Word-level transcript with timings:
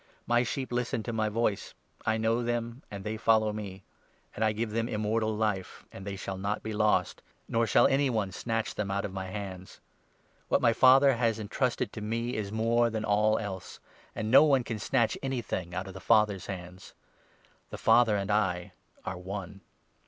My 0.25 0.41
sheep 0.41 0.71
listen 0.71 1.03
to 1.03 1.13
my 1.13 1.29
voice; 1.29 1.75
I 2.07 2.17
know 2.17 2.41
them, 2.41 2.81
and 2.89 3.03
they 3.03 3.17
follow 3.17 3.53
me; 3.53 3.83
and 4.35 4.43
I 4.43 4.51
give 4.51 4.71
them 4.71 4.89
Immortal 4.89 5.35
Life, 5.37 5.85
and 5.91 6.07
they 6.07 6.15
shall 6.15 6.39
not 6.39 6.63
be 6.63 6.73
lost; 6.73 7.21
nor 7.47 7.67
shall 7.67 7.85
anyone 7.85 8.31
snatch 8.31 8.73
them 8.73 8.89
out 8.89 9.05
of 9.05 9.13
my 9.13 9.27
hands. 9.27 9.79
What 10.47 10.59
my 10.59 10.73
Father 10.73 11.17
has 11.17 11.37
entrusted 11.37 11.93
to 11.93 12.01
me 12.01 12.35
is 12.35 12.51
more 12.51 12.89
than 12.89 13.05
all 13.05 13.37
else; 13.37 13.79
and 14.15 14.31
no 14.31 14.43
one 14.43 14.63
can 14.63 14.79
snatch 14.79 15.19
anything 15.21 15.75
out 15.75 15.85
of 15.87 15.93
the 15.93 15.99
Father's 15.99 16.47
hands. 16.47 16.95
The 17.69 17.77
Father 17.77 18.15
and 18.17 18.31
I 18.31 18.71
are 19.05 19.19
one. 19.19 19.61